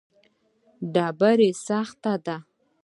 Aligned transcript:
ډبره 0.93 1.49
سخته 1.65 2.13
ده. 2.25 2.37